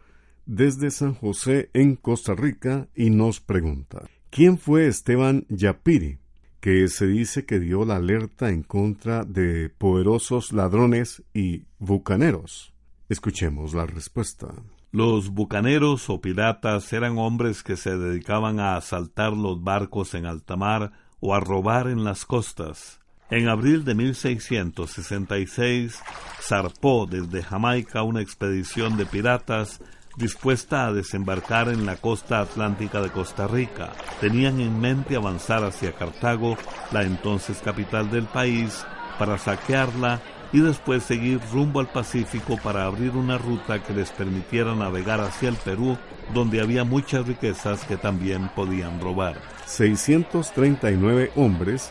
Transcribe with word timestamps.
desde 0.47 0.91
San 0.91 1.15
José 1.15 1.71
en 1.73 1.97
Costa 1.97 2.35
Rica 2.35 2.89
y 2.95 3.11
nos 3.11 3.41
pregunta 3.41 4.09
¿Quién 4.31 4.59
fue 4.59 4.87
Esteban 4.87 5.47
Yapiri? 5.51 6.22
Que 6.63 6.87
se 6.87 7.09
dice 7.09 7.45
que 7.45 7.59
dio 7.59 7.85
la 7.85 7.97
alerta 7.97 8.51
en 8.51 8.63
contra 8.63 9.25
de 9.25 9.69
poderosos 9.69 10.53
ladrones 10.53 11.25
y 11.35 11.65
bucaneros. 11.81 12.73
Escuchemos 13.09 13.75
la 13.75 13.85
respuesta. 13.85 14.47
Los 14.93 15.31
bucaneros 15.31 16.09
o 16.09 16.21
piratas 16.21 16.93
eran 16.93 17.19
hombres 17.19 17.65
que 17.65 17.77
se 17.77 17.99
dedicaban 17.99 18.61
a 18.61 18.77
asaltar 18.77 19.33
los 19.33 19.65
barcos 19.65 20.15
en 20.15 20.25
alta 20.25 20.55
mar 20.55 20.93
o 21.19 21.35
a 21.35 21.41
robar 21.41 21.89
en 21.89 22.05
las 22.05 22.25
costas. 22.25 23.01
En 23.29 23.49
abril 23.49 23.85
de 23.85 23.97
1666 23.97 26.01
zarpó 26.41 27.09
desde 27.11 27.43
Jamaica 27.43 28.05
una 28.05 28.23
expedición 28.23 28.97
de 28.97 29.07
piratas 29.07 29.81
dispuesta 30.17 30.87
a 30.87 30.93
desembarcar 30.93 31.69
en 31.69 31.87
la 31.87 31.97
costa 31.97 32.41
atlántica 32.41 33.01
de 33.01 33.11
Costa 33.11 33.47
Rica. 33.47 33.93
Tenían 34.21 34.61
en 34.61 34.81
mente 34.81 35.17
avanzar 35.17 35.65
hacia 35.65 35.93
Cartago, 35.93 36.57
la 36.91 37.03
entonces 37.03 37.59
capital 37.59 38.11
del 38.11 38.25
país, 38.25 38.85
para 39.19 39.39
saquearla 39.39 40.21
y 40.53 40.61
después 40.61 41.03
seguir 41.03 41.41
rumbo 41.53 41.81
al 41.81 41.89
Pacífico 41.89 42.59
para 42.63 42.85
abrir 42.85 43.13
una 43.13 43.39
ruta 43.39 43.83
que 43.83 43.95
les 43.95 44.11
permitiera 44.11 44.75
navegar 44.75 45.21
hacia 45.21 45.49
el 45.49 45.57
Perú, 45.57 45.97
donde 46.35 46.61
había 46.61 46.85
muchas 46.85 47.27
riquezas 47.27 47.85
que 47.85 47.97
también 47.97 48.51
podían 48.55 49.01
robar. 49.01 49.41
639 49.67 51.33
hombres 51.37 51.91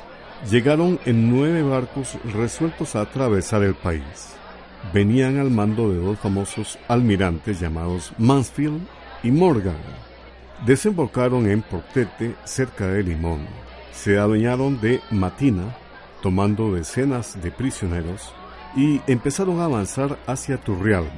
llegaron 0.50 1.00
en 1.06 1.30
nueve 1.30 1.64
barcos 1.64 2.18
resueltos 2.34 2.96
a 2.96 3.02
atravesar 3.02 3.64
el 3.64 3.76
país 3.76 4.36
venían 4.94 5.40
al 5.40 5.52
mando 5.52 5.92
de 5.92 6.00
dos 6.00 6.20
famosos 6.20 6.78
almirantes 6.88 7.60
llamados 7.60 8.14
Mansfield 8.18 8.82
y 9.24 9.32
Morgan. 9.32 9.78
Desembocaron 10.66 11.50
en 11.50 11.62
Portete, 11.62 12.36
cerca 12.44 12.88
de 12.88 13.04
Limón. 13.04 13.48
Se 13.92 14.18
adueñaron 14.18 14.80
de 14.80 15.02
Matina, 15.12 15.76
tomando 16.22 16.74
decenas 16.74 17.42
de 17.42 17.52
prisioneros, 17.52 18.34
y 18.76 19.02
empezaron 19.08 19.60
a 19.60 19.66
avanzar 19.66 20.18
hacia 20.28 20.58
Turrialba, 20.58 21.12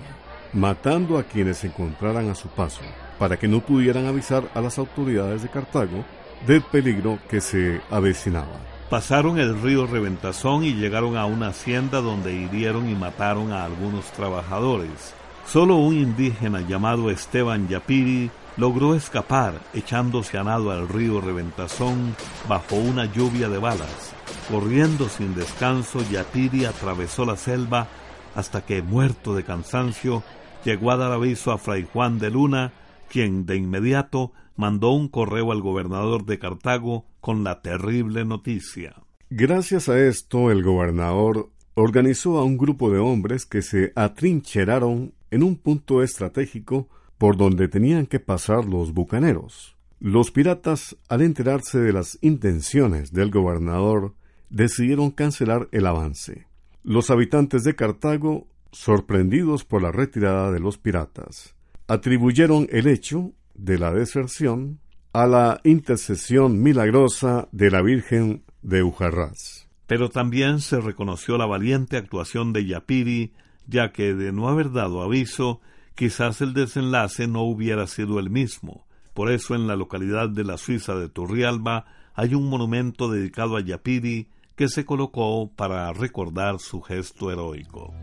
matando 0.53 1.17
a 1.17 1.23
quienes 1.23 1.63
encontraran 1.63 2.29
a 2.29 2.35
su 2.35 2.47
paso, 2.47 2.81
para 3.19 3.37
que 3.37 3.47
no 3.47 3.59
pudieran 3.59 4.05
avisar 4.07 4.49
a 4.53 4.61
las 4.61 4.77
autoridades 4.77 5.43
de 5.43 5.49
Cartago 5.49 6.03
del 6.47 6.61
peligro 6.61 7.19
que 7.29 7.41
se 7.41 7.81
avecinaba. 7.89 8.72
Pasaron 8.89 9.39
el 9.39 9.59
río 9.61 9.87
Reventazón 9.87 10.63
y 10.63 10.73
llegaron 10.73 11.17
a 11.17 11.25
una 11.25 11.47
hacienda 11.47 12.01
donde 12.01 12.33
hirieron 12.33 12.89
y 12.89 12.95
mataron 12.95 13.51
a 13.51 13.65
algunos 13.65 14.05
trabajadores. 14.11 15.13
Solo 15.47 15.77
un 15.77 15.95
indígena 15.95 16.61
llamado 16.61 17.09
Esteban 17.09 17.67
Yapiri 17.67 18.29
logró 18.55 18.93
escapar 18.95 19.55
echándose 19.73 20.37
a 20.37 20.43
nado 20.43 20.71
al 20.71 20.87
río 20.87 21.21
Reventazón 21.21 22.15
bajo 22.47 22.75
una 22.75 23.05
lluvia 23.05 23.49
de 23.49 23.57
balas. 23.57 24.13
Corriendo 24.49 25.09
sin 25.09 25.33
descanso, 25.35 25.99
Yapiri 26.11 26.65
atravesó 26.65 27.25
la 27.25 27.35
selva 27.35 27.87
hasta 28.35 28.65
que, 28.65 28.81
muerto 28.81 29.33
de 29.35 29.43
cansancio, 29.43 30.23
llegó 30.63 30.91
a 30.91 30.97
dar 30.97 31.11
aviso 31.11 31.51
a 31.51 31.57
Fray 31.57 31.87
Juan 31.91 32.19
de 32.19 32.29
Luna, 32.29 32.73
quien 33.09 33.45
de 33.45 33.57
inmediato 33.57 34.31
mandó 34.55 34.91
un 34.91 35.07
correo 35.07 35.51
al 35.51 35.61
gobernador 35.61 36.25
de 36.25 36.39
Cartago 36.39 37.05
con 37.23 37.45
la 37.45 37.61
terrible 37.61 38.25
noticia. 38.25 39.01
Gracias 39.29 39.87
a 39.87 39.97
esto, 39.97 40.51
el 40.51 40.61
gobernador 40.61 41.49
organizó 41.73 42.37
a 42.37 42.43
un 42.43 42.57
grupo 42.57 42.91
de 42.91 42.99
hombres 42.99 43.45
que 43.45 43.61
se 43.61 43.93
atrincheraron 43.95 45.13
en 45.31 45.41
un 45.41 45.55
punto 45.55 46.03
estratégico 46.03 46.89
por 47.17 47.37
donde 47.37 47.69
tenían 47.69 48.07
que 48.07 48.19
pasar 48.19 48.65
los 48.65 48.93
bucaneros. 48.93 49.77
Los 50.01 50.31
piratas, 50.31 50.97
al 51.07 51.21
enterarse 51.21 51.79
de 51.79 51.93
las 51.93 52.17
intenciones 52.19 53.13
del 53.13 53.31
gobernador, 53.31 54.15
decidieron 54.49 55.09
cancelar 55.09 55.69
el 55.71 55.87
avance. 55.87 56.47
Los 56.83 57.09
habitantes 57.09 57.63
de 57.63 57.73
Cartago, 57.73 58.47
sorprendidos 58.73 59.63
por 59.63 59.81
la 59.81 59.93
retirada 59.93 60.51
de 60.51 60.59
los 60.59 60.77
piratas, 60.77 61.55
atribuyeron 61.87 62.67
el 62.69 62.85
hecho 62.87 63.31
de 63.55 63.79
la 63.79 63.93
deserción 63.93 64.81
a 65.13 65.27
la 65.27 65.61
intercesión 65.63 66.63
milagrosa 66.63 67.47
de 67.51 67.69
la 67.69 67.83
Virgen 67.83 68.43
de 68.63 68.81
Ujarrás. 68.81 69.69
Pero 69.85 70.09
también 70.09 70.59
se 70.59 70.81
reconoció 70.81 71.37
la 71.37 71.45
valiente 71.45 71.97
actuación 71.97 72.51
de 72.51 72.65
Yapiri, 72.65 73.31
ya 73.67 73.91
que 73.91 74.15
de 74.15 74.31
no 74.31 74.49
haber 74.49 74.71
dado 74.71 75.03
aviso, 75.03 75.61
quizás 75.93 76.41
el 76.41 76.55
desenlace 76.55 77.27
no 77.27 77.43
hubiera 77.43 77.85
sido 77.85 78.17
el 78.19 78.31
mismo. 78.31 78.87
Por 79.13 79.31
eso 79.31 79.53
en 79.53 79.67
la 79.67 79.75
localidad 79.75 80.29
de 80.29 80.43
la 80.43 80.57
Suiza 80.57 80.95
de 80.95 81.09
Turrialba 81.09 81.85
hay 82.15 82.33
un 82.33 82.49
monumento 82.49 83.11
dedicado 83.11 83.55
a 83.55 83.61
Yapiri 83.61 84.29
que 84.55 84.67
se 84.67 84.83
colocó 84.83 85.51
para 85.55 85.93
recordar 85.93 86.59
su 86.59 86.81
gesto 86.81 87.31
heroico. 87.31 87.93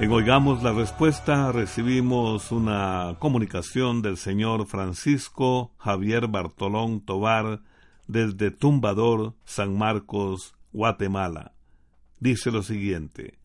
En 0.00 0.12
Oigamos 0.12 0.62
la 0.62 0.72
Respuesta 0.72 1.50
recibimos 1.50 2.52
una 2.52 3.16
comunicación 3.18 4.00
del 4.00 4.16
señor 4.16 4.66
Francisco 4.66 5.72
Javier 5.76 6.28
Bartolón 6.28 7.00
Tobar 7.00 7.62
desde 8.06 8.52
Tumbador, 8.52 9.34
San 9.44 9.76
Marcos, 9.76 10.54
Guatemala. 10.72 11.52
Dice 12.20 12.52
lo 12.52 12.62
siguiente. 12.62 13.40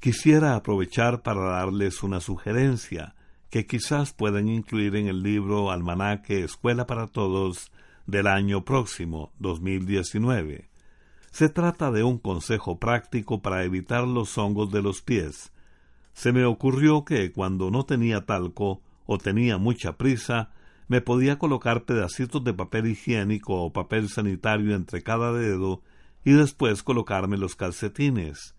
Quisiera 0.00 0.56
aprovechar 0.56 1.22
para 1.22 1.42
darles 1.42 2.02
una 2.02 2.18
sugerencia 2.18 3.14
que 3.48 3.64
quizás 3.64 4.12
puedan 4.12 4.48
incluir 4.48 4.96
en 4.96 5.06
el 5.06 5.22
libro 5.22 5.70
Almanaque 5.70 6.42
Escuela 6.42 6.88
para 6.88 7.06
Todos 7.06 7.70
del 8.04 8.26
año 8.26 8.64
próximo, 8.64 9.32
2019. 9.38 10.70
Se 11.30 11.48
trata 11.48 11.92
de 11.92 12.02
un 12.02 12.18
consejo 12.18 12.80
práctico 12.80 13.42
para 13.42 13.62
evitar 13.62 14.08
los 14.08 14.36
hongos 14.38 14.72
de 14.72 14.82
los 14.82 15.02
pies, 15.02 15.52
se 16.18 16.32
me 16.32 16.44
ocurrió 16.44 17.04
que 17.04 17.30
cuando 17.30 17.70
no 17.70 17.86
tenía 17.86 18.26
talco 18.26 18.82
o 19.06 19.18
tenía 19.18 19.56
mucha 19.56 19.96
prisa, 19.96 20.50
me 20.88 21.00
podía 21.00 21.38
colocar 21.38 21.84
pedacitos 21.84 22.42
de 22.42 22.52
papel 22.52 22.88
higiénico 22.88 23.54
o 23.54 23.72
papel 23.72 24.08
sanitario 24.08 24.74
entre 24.74 25.04
cada 25.04 25.32
dedo 25.32 25.80
y 26.24 26.32
después 26.32 26.82
colocarme 26.82 27.36
los 27.36 27.54
calcetines. 27.54 28.56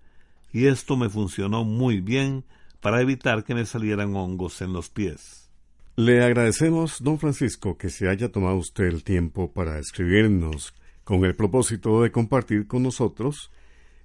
Y 0.54 0.68
esto 0.68 0.96
me 0.96 1.10
funcionó 1.10 1.66
muy 1.66 2.00
bien 2.00 2.46
para 2.80 3.01
evitar 3.01 3.44
que 3.44 3.56
me 3.56 3.66
salieran 3.66 4.16
hongos 4.16 4.62
en 4.62 4.72
los 4.72 4.89
pies. 4.89 5.51
Le 5.98 6.24
agradecemos, 6.24 7.04
don 7.04 7.20
Francisco, 7.20 7.78
que 7.78 7.89
se 7.89 8.08
haya 8.08 8.32
tomado 8.32 8.56
usted 8.56 8.86
el 8.86 9.04
tiempo 9.04 9.51
para 9.51 9.80
escribirnos 9.80 10.74
con 11.04 11.25
el 11.25 11.36
propósito 11.36 12.04
de 12.04 12.12
compartir 12.13 12.68
con 12.68 12.84
nosotros 12.84 13.51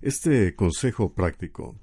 este 0.03 0.57
consejo 0.57 1.15
práctico. 1.15 1.77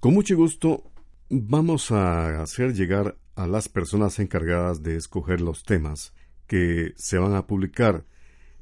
Con 0.00 0.12
mucho 0.12 0.36
gusto 0.36 0.90
Vamos 1.36 1.90
a 1.90 2.42
hacer 2.42 2.74
llegar 2.74 3.18
a 3.34 3.48
las 3.48 3.68
personas 3.68 4.20
encargadas 4.20 4.84
de 4.84 4.94
escoger 4.94 5.40
los 5.40 5.64
temas 5.64 6.14
que 6.46 6.92
se 6.96 7.18
van 7.18 7.34
a 7.34 7.48
publicar 7.48 8.04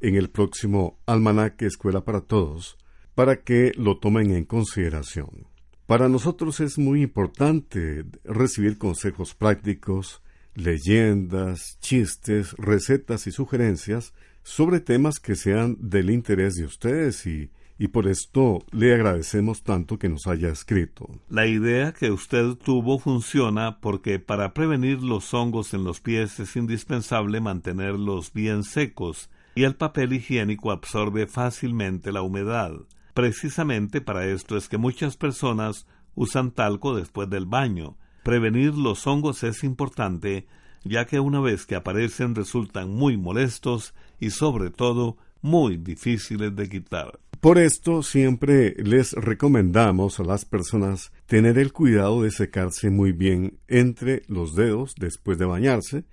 en 0.01 0.15
el 0.15 0.31
próximo 0.31 0.99
Almanaque 1.05 1.67
Escuela 1.67 2.03
para 2.03 2.23
Todos 2.23 2.79
para 3.15 3.43
que 3.43 3.73
lo 3.77 3.99
tomen 3.99 4.31
en 4.31 4.47
consideración. 4.47 5.49
Para 5.85 6.09
nosotros 6.09 6.61
es 6.61 6.79
muy 6.79 7.03
importante 7.03 8.07
recibir 8.25 8.79
consejos 8.79 9.35
prácticos, 9.35 10.23
leyendas, 10.55 11.77
chistes, 11.81 12.55
recetas 12.57 13.27
y 13.27 13.33
sugerencias 13.33 14.15
sobre 14.45 14.81
temas 14.81 15.21
que 15.21 15.37
sean 15.37 15.77
del 15.79 16.09
interés 16.09 16.55
de 16.55 16.65
ustedes 16.65 17.27
y 17.27 17.51
y 17.79 17.89
por 17.89 18.07
esto 18.07 18.65
le 18.71 18.95
agradecemos 18.95 19.63
tanto 19.63 19.99
que 19.99 20.09
nos 20.09 20.27
haya 20.27 20.49
escrito. 20.49 21.09
La 21.29 21.47
idea 21.47 21.93
que 21.93 22.11
usted 22.11 22.55
tuvo 22.55 22.99
funciona 22.99 23.81
porque 23.81 24.19
para 24.19 24.55
prevenir 24.55 25.03
los 25.03 25.33
hongos 25.35 25.75
en 25.75 25.85
los 25.85 26.01
pies 26.01 26.39
es 26.41 26.55
indispensable 26.57 27.41
mantenerlos 27.41 28.33
bien 28.33 28.63
secos 28.63 29.31
y 29.55 29.65
el 29.65 29.75
papel 29.75 30.13
higiénico 30.13 30.71
absorbe 30.71 31.27
fácilmente 31.27 32.13
la 32.13 32.23
humedad. 32.23 32.73
Precisamente 33.15 34.01
para 34.01 34.27
esto 34.27 34.57
es 34.57 34.69
que 34.69 34.79
muchas 34.79 35.17
personas 35.17 35.87
usan 36.15 36.51
talco 36.51 36.95
después 36.95 37.29
del 37.29 37.47
baño. 37.47 37.97
Prevenir 38.23 38.75
los 38.75 39.07
hongos 39.07 39.43
es 39.43 39.65
importante 39.65 40.47
ya 40.85 41.05
que 41.05 41.21
una 41.21 41.41
vez 41.41 41.67
que 41.67 41.75
aparecen 41.75 42.35
resultan 42.35 42.91
muy 42.91 43.17
molestos 43.17 43.95
y 44.19 44.31
sobre 44.31 44.71
todo 44.71 45.17
muy 45.41 45.77
difíciles 45.77 46.55
de 46.55 46.69
quitar. 46.69 47.19
Por 47.43 47.59
esto 47.59 48.05
siempre 48.05 48.73
les 48.79 49.15
recomendamos 49.15 50.21
a 50.21 50.23
las 50.23 50.45
personas 50.45 51.11
tener 51.27 51.59
el 51.59 51.73
cuidado 51.73 52.23
de 52.23 52.31
secarse 52.31 52.89
muy 52.89 53.11
bien 53.11 53.59
entre 53.67 54.23
los 54.29 54.55
dedos 54.55 54.95
después 54.97 55.39
de 55.39 55.47
bañarse 55.47 56.05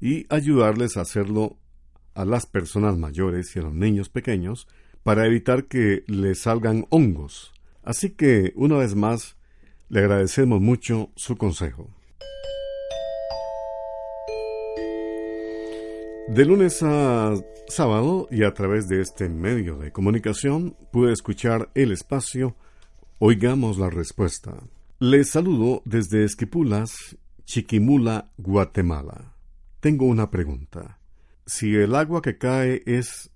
y 0.00 0.26
ayudarles 0.28 0.96
a 0.96 1.02
hacerlo 1.02 1.56
a 2.14 2.24
las 2.24 2.46
personas 2.46 2.98
mayores 2.98 3.54
y 3.54 3.60
a 3.60 3.62
los 3.62 3.74
niños 3.74 4.08
pequeños 4.08 4.66
para 5.04 5.24
evitar 5.26 5.66
que 5.66 6.02
les 6.08 6.40
salgan 6.40 6.86
hongos. 6.90 7.52
Así 7.84 8.10
que, 8.10 8.52
una 8.56 8.78
vez 8.78 8.96
más, 8.96 9.36
le 9.88 10.00
agradecemos 10.00 10.60
mucho 10.60 11.12
su 11.14 11.36
consejo. 11.36 11.95
De 16.28 16.44
lunes 16.44 16.82
a 16.82 17.34
sábado 17.68 18.26
y 18.32 18.42
a 18.42 18.52
través 18.52 18.88
de 18.88 19.00
este 19.00 19.28
medio 19.28 19.76
de 19.78 19.92
comunicación 19.92 20.76
pude 20.90 21.12
escuchar 21.12 21.70
el 21.74 21.92
espacio 21.92 22.56
Oigamos 23.20 23.78
la 23.78 23.90
respuesta. 23.90 24.52
Les 24.98 25.30
saludo 25.30 25.82
desde 25.84 26.24
Esquipulas, 26.24 27.16
Chiquimula, 27.44 28.32
Guatemala. 28.38 29.34
Tengo 29.78 30.06
una 30.06 30.30
pregunta. 30.30 30.98
Si 31.46 31.76
el 31.76 31.94
agua 31.94 32.22
que 32.22 32.38
cae 32.38 32.82
es 32.86 33.30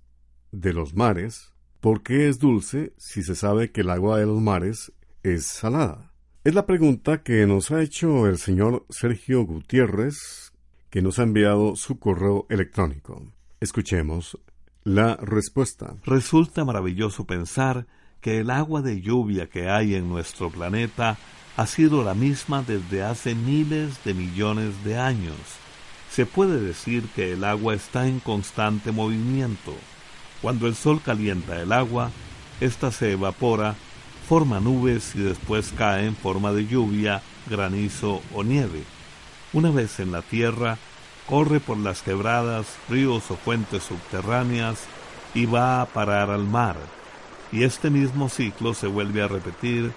de 0.51 0.73
los 0.73 0.93
mares, 0.93 1.53
¿por 1.79 2.03
qué 2.03 2.27
es 2.27 2.39
dulce 2.39 2.93
si 2.97 3.23
se 3.23 3.35
sabe 3.35 3.71
que 3.71 3.81
el 3.81 3.89
agua 3.89 4.19
de 4.19 4.25
los 4.25 4.41
mares 4.41 4.91
es 5.23 5.45
salada? 5.45 6.11
Es 6.43 6.53
la 6.53 6.65
pregunta 6.65 7.23
que 7.23 7.47
nos 7.47 7.71
ha 7.71 7.81
hecho 7.81 8.27
el 8.27 8.37
señor 8.37 8.85
Sergio 8.89 9.45
Gutiérrez, 9.45 10.50
que 10.91 11.01
nos 11.01 11.17
ha 11.17 11.23
enviado 11.23 11.75
su 11.75 11.97
correo 11.97 12.45
electrónico. 12.49 13.23
Escuchemos 13.61 14.37
la 14.83 15.15
respuesta. 15.15 15.95
Resulta 16.05 16.65
maravilloso 16.65 17.25
pensar 17.25 17.87
que 18.19 18.39
el 18.39 18.51
agua 18.51 18.81
de 18.81 19.01
lluvia 19.01 19.49
que 19.49 19.69
hay 19.69 19.95
en 19.95 20.09
nuestro 20.09 20.49
planeta 20.49 21.17
ha 21.55 21.65
sido 21.65 22.03
la 22.03 22.13
misma 22.13 22.61
desde 22.61 23.03
hace 23.03 23.35
miles 23.35 24.03
de 24.03 24.13
millones 24.13 24.83
de 24.83 24.97
años. 24.97 25.37
Se 26.11 26.25
puede 26.25 26.59
decir 26.59 27.07
que 27.15 27.31
el 27.31 27.45
agua 27.45 27.73
está 27.73 28.07
en 28.07 28.19
constante 28.19 28.91
movimiento. 28.91 29.73
Cuando 30.41 30.67
el 30.67 30.75
sol 30.75 31.01
calienta 31.01 31.61
el 31.61 31.71
agua, 31.71 32.11
ésta 32.59 32.91
se 32.91 33.13
evapora, 33.13 33.75
forma 34.27 34.59
nubes 34.59 35.15
y 35.15 35.19
después 35.19 35.73
cae 35.77 36.05
en 36.05 36.17
forma 36.17 36.51
de 36.51 36.67
lluvia, 36.67 37.21
granizo 37.49 38.21
o 38.33 38.43
nieve. 38.43 38.83
Una 39.53 39.71
vez 39.71 39.99
en 39.99 40.11
la 40.11 40.21
Tierra, 40.21 40.77
corre 41.27 41.59
por 41.59 41.77
las 41.77 42.01
quebradas, 42.01 42.77
ríos 42.89 43.29
o 43.31 43.35
fuentes 43.35 43.83
subterráneas 43.83 44.79
y 45.33 45.45
va 45.45 45.81
a 45.81 45.85
parar 45.85 46.29
al 46.29 46.45
mar. 46.45 46.77
Y 47.51 47.63
este 47.63 47.89
mismo 47.89 48.29
ciclo 48.29 48.73
se 48.73 48.87
vuelve 48.87 49.21
a 49.21 49.27
repetir 49.27 49.91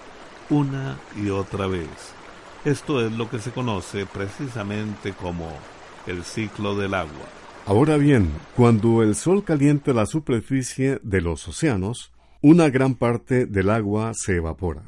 una 0.49 0.99
y 1.15 1.29
otra 1.29 1.67
vez. 1.67 1.87
Esto 2.65 3.05
es 3.05 3.11
lo 3.11 3.29
que 3.29 3.39
se 3.39 3.51
conoce 3.51 4.05
precisamente 4.05 5.13
como 5.13 5.49
el 6.07 6.23
ciclo 6.23 6.75
del 6.75 6.93
agua. 6.93 7.25
Ahora 7.65 7.97
bien, 7.97 8.31
cuando 8.55 9.01
el 9.01 9.15
sol 9.15 9.43
calienta 9.43 9.93
la 9.93 10.05
superficie 10.05 10.99
de 11.01 11.21
los 11.21 11.47
océanos, 11.47 12.11
una 12.41 12.69
gran 12.69 12.95
parte 12.95 13.45
del 13.45 13.69
agua 13.69 14.11
se 14.13 14.35
evapora. 14.35 14.83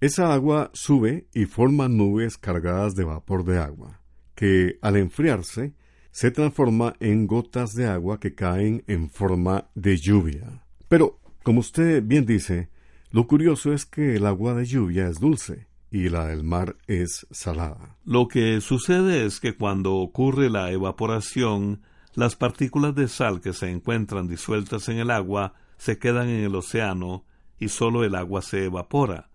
Esa 0.00 0.32
agua 0.32 0.70
sube 0.74 1.26
y 1.32 1.46
forma 1.46 1.88
nubes 1.88 2.36
cargadas 2.36 2.94
de 2.94 3.04
vapor 3.04 3.44
de 3.44 3.58
agua, 3.58 4.00
que 4.38 4.78
al 4.82 4.96
enfriarse 4.96 5.74
se 6.12 6.30
transforma 6.30 6.94
en 7.00 7.26
gotas 7.26 7.72
de 7.74 7.88
agua 7.88 8.20
que 8.20 8.36
caen 8.36 8.84
en 8.86 9.10
forma 9.10 9.68
de 9.74 9.96
lluvia. 9.96 10.62
Pero, 10.86 11.18
como 11.42 11.58
usted 11.58 12.04
bien 12.04 12.24
dice, 12.24 12.68
lo 13.10 13.26
curioso 13.26 13.72
es 13.72 13.84
que 13.84 14.14
el 14.14 14.24
agua 14.26 14.54
de 14.54 14.64
lluvia 14.64 15.08
es 15.08 15.18
dulce 15.18 15.66
y 15.90 16.08
la 16.08 16.28
del 16.28 16.44
mar 16.44 16.76
es 16.86 17.26
salada. 17.32 17.96
Lo 18.04 18.28
que 18.28 18.60
sucede 18.60 19.26
es 19.26 19.40
que 19.40 19.56
cuando 19.56 19.96
ocurre 19.96 20.50
la 20.50 20.70
evaporación, 20.70 21.82
las 22.14 22.36
partículas 22.36 22.94
de 22.94 23.08
sal 23.08 23.40
que 23.40 23.52
se 23.52 23.68
encuentran 23.68 24.28
disueltas 24.28 24.88
en 24.88 24.98
el 24.98 25.10
agua 25.10 25.54
se 25.78 25.98
quedan 25.98 26.28
en 26.28 26.44
el 26.44 26.54
océano 26.54 27.24
y 27.58 27.70
solo 27.70 28.04
el 28.04 28.14
agua 28.14 28.40
se 28.42 28.66
evapora. 28.66 29.30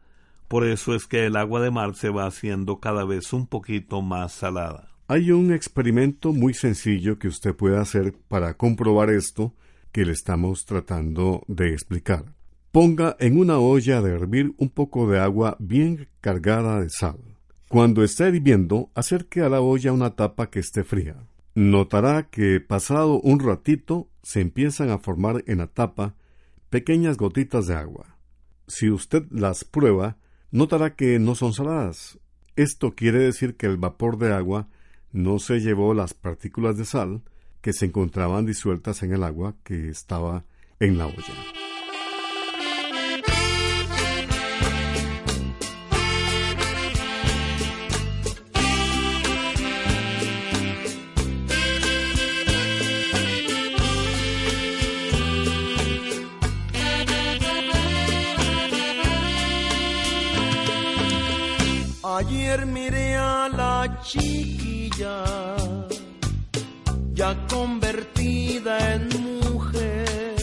Por 0.48 0.66
eso 0.66 0.96
es 0.96 1.08
que 1.08 1.26
el 1.26 1.36
agua 1.36 1.60
de 1.60 1.72
mar 1.72 1.94
se 1.94 2.10
va 2.10 2.26
haciendo 2.26 2.80
cada 2.80 3.04
vez 3.04 3.34
un 3.34 3.48
poquito 3.48 4.02
más 4.02 4.32
salada. 4.32 4.93
Hay 5.08 5.32
un 5.32 5.52
experimento 5.52 6.32
muy 6.32 6.54
sencillo 6.54 7.20
que 7.20 7.28
usted 7.28 7.54
puede 7.54 7.78
hacer 7.78 8.14
para 8.30 8.54
comprobar 8.56 9.10
esto 9.10 9.54
que 9.92 10.06
le 10.06 10.14
estamos 10.14 10.66
tratando 10.66 11.44
de 11.48 11.74
explicar. 11.74 12.34
Ponga 12.72 13.18
en 13.20 13.38
una 13.38 13.60
olla 13.60 14.02
de 14.02 14.12
hervir 14.12 14.54
un 14.58 14.70
poco 14.70 15.10
de 15.10 15.20
agua 15.20 15.58
bien 15.60 16.08
cargada 16.22 16.80
de 16.80 16.90
sal. 16.90 17.20
Cuando 17.68 18.02
esté 18.02 18.30
hirviendo, 18.30 18.92
acerque 18.96 19.42
a 19.42 19.50
la 19.50 19.60
olla 19.60 19.92
una 19.92 20.16
tapa 20.16 20.50
que 20.50 20.60
esté 20.60 20.86
fría. 20.86 21.18
Notará 21.54 22.30
que 22.30 22.62
pasado 22.62 23.20
un 23.20 23.42
ratito 23.42 24.10
se 24.24 24.40
empiezan 24.40 24.90
a 24.90 25.00
formar 25.00 25.44
en 25.48 25.58
la 25.58 25.68
tapa 25.68 26.16
pequeñas 26.70 27.18
gotitas 27.18 27.68
de 27.68 27.76
agua. 27.76 28.18
Si 28.68 28.90
usted 28.90 29.26
las 29.32 29.66
prueba, 29.66 30.18
notará 30.50 30.96
que 30.96 31.20
no 31.20 31.36
son 31.36 31.54
saladas. 31.54 32.20
Esto 32.56 32.96
quiere 32.96 33.20
decir 33.20 33.58
que 33.58 33.66
el 33.66 33.78
vapor 33.78 34.18
de 34.18 34.34
agua 34.34 34.70
no 35.14 35.40
se 35.40 35.62
llevó 35.62 35.94
las 35.94 36.14
partículas 36.14 36.76
de 36.78 36.86
sal 36.86 37.22
que 37.62 37.72
se 37.72 37.86
encontraban 37.86 38.46
disueltas 38.46 39.04
en 39.04 39.14
el 39.14 39.24
agua 39.24 39.56
que 39.64 39.90
estaba 39.90 40.44
en 40.80 40.98
la 40.98 41.06
olla. 41.06 41.34
Ayer 62.16 62.66
miré 62.66 63.13
chiquilla, 64.04 65.24
ya 67.14 67.48
convertida 67.48 68.96
en 68.96 69.10
mujer, 69.42 70.36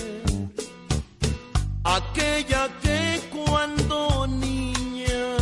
aquella 1.85 2.69
que 2.83 3.21
cuando 3.31 4.27
niña 4.27 5.37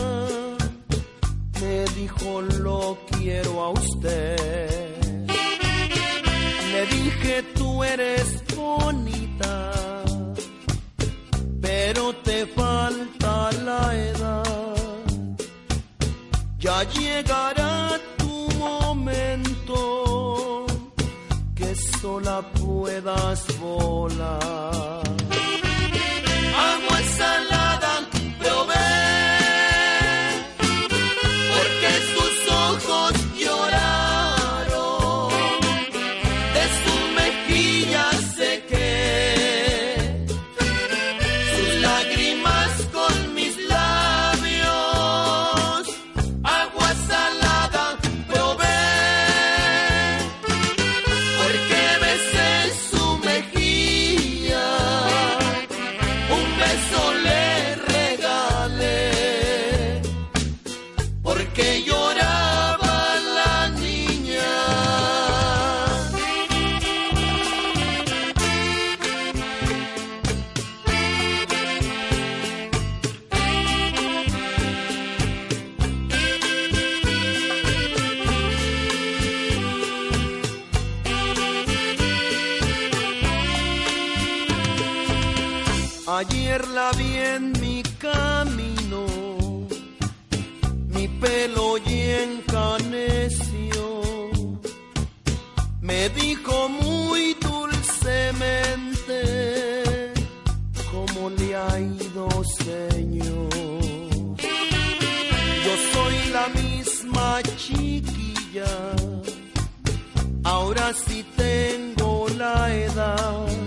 me 1.61 1.85
dijo 1.97 2.43
lo 2.43 2.99
quiero 3.13 3.63
a 3.63 3.71
usted. 3.71 4.37
Le 6.73 6.87
dije 6.87 7.43
tú 7.55 7.83
eres 7.83 8.43
bonita, 8.57 9.73
pero 11.61 12.13
te 12.25 12.47
falta 12.47 13.51
la 13.65 13.95
edad. 13.95 14.45
Ya 16.59 16.83
llegará 16.85 17.58
sola 22.01 22.43
puedas 22.61 23.47
volar. 23.59 25.03
Agua 26.71 26.99
salada, 27.17 27.68
Ayer 86.11 86.67
la 86.69 86.91
vi 86.93 87.17
en 87.19 87.53
mi 87.61 87.83
camino, 87.99 89.05
mi 90.87 91.07
pelo 91.07 91.77
y 91.77 92.01
encaneció. 92.29 93.85
Me 95.83 96.09
dijo 96.09 96.71
muy 96.71 97.35
dulcemente 97.35 99.21
cómo 100.91 101.29
le 101.29 101.55
ha 101.55 101.79
ido, 101.79 102.27
Señor. 102.65 103.51
Yo 105.67 105.75
soy 105.93 106.17
la 106.33 106.49
misma 106.63 107.43
chiquilla, 107.59 108.73
ahora 110.43 110.95
sí 110.95 111.23
tengo 111.37 112.27
la 112.39 112.75
edad 112.75 113.58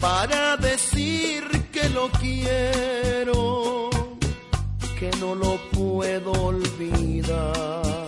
para 0.00 0.56
decir 0.56 1.44
que 1.70 1.88
lo 1.90 2.08
quiero, 2.10 3.90
que 4.98 5.10
no 5.20 5.34
lo 5.34 5.58
puedo 5.70 6.32
olvidar. 6.32 7.99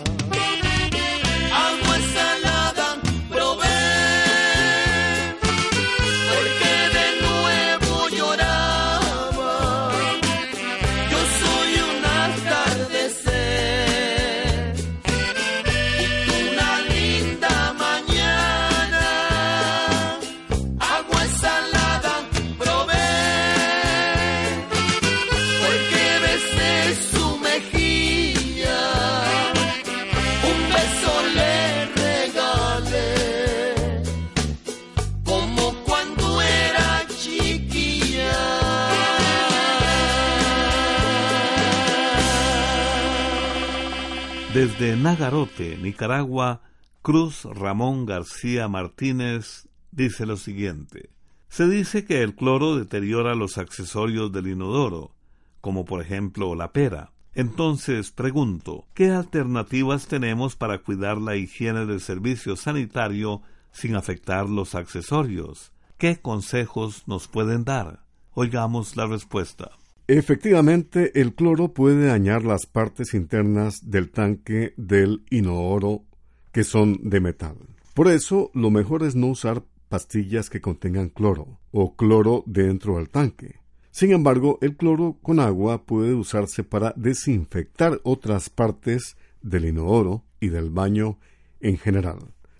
Desde 44.82 45.00
Nagarote, 45.00 45.78
Nicaragua, 45.80 46.60
Cruz 47.02 47.44
Ramón 47.44 48.04
García 48.04 48.66
Martínez 48.66 49.68
dice 49.92 50.26
lo 50.26 50.36
siguiente. 50.36 51.10
Se 51.48 51.68
dice 51.68 52.04
que 52.04 52.20
el 52.24 52.34
cloro 52.34 52.74
deteriora 52.74 53.36
los 53.36 53.58
accesorios 53.58 54.32
del 54.32 54.48
inodoro, 54.48 55.14
como 55.60 55.84
por 55.84 56.02
ejemplo 56.02 56.56
la 56.56 56.72
pera. 56.72 57.12
Entonces 57.32 58.10
pregunto, 58.10 58.88
¿qué 58.92 59.12
alternativas 59.12 60.08
tenemos 60.08 60.56
para 60.56 60.78
cuidar 60.78 61.18
la 61.18 61.36
higiene 61.36 61.86
del 61.86 62.00
servicio 62.00 62.56
sanitario 62.56 63.40
sin 63.70 63.94
afectar 63.94 64.48
los 64.48 64.74
accesorios? 64.74 65.72
¿Qué 65.96 66.20
consejos 66.20 67.06
nos 67.06 67.28
pueden 67.28 67.62
dar? 67.62 68.02
Oigamos 68.34 68.96
la 68.96 69.06
respuesta. 69.06 69.70
Efectivamente, 70.14 71.18
el 71.22 71.34
cloro 71.34 71.72
puede 71.72 72.08
dañar 72.08 72.44
las 72.44 72.66
partes 72.66 73.14
internas 73.14 73.90
del 73.90 74.10
tanque 74.10 74.74
del 74.76 75.24
inodoro 75.30 76.04
que 76.52 76.64
son 76.64 76.98
de 77.08 77.18
metal. 77.20 77.56
Por 77.94 78.08
eso, 78.08 78.50
lo 78.52 78.70
mejor 78.70 79.04
es 79.04 79.16
no 79.16 79.28
usar 79.28 79.64
pastillas 79.88 80.50
que 80.50 80.60
contengan 80.60 81.08
cloro 81.08 81.60
o 81.70 81.96
cloro 81.96 82.44
dentro 82.44 82.98
del 82.98 83.08
tanque. 83.08 83.54
Sin 83.90 84.12
embargo, 84.12 84.58
el 84.60 84.76
cloro 84.76 85.16
con 85.22 85.40
agua 85.40 85.86
puede 85.86 86.12
usarse 86.12 86.62
para 86.62 86.92
desinfectar 86.94 87.98
otras 88.02 88.50
partes 88.50 89.16
del 89.40 89.64
inodoro 89.64 90.24
y 90.40 90.50
del 90.50 90.68
baño 90.68 91.16
en 91.60 91.78
general, 91.78 92.18